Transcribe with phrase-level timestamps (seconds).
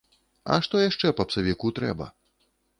[0.53, 2.05] А што яшчэ папсавіку трэба?